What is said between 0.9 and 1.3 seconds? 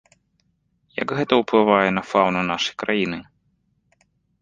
Як